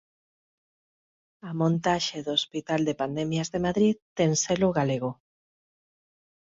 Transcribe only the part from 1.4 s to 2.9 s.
A montaxe do hospital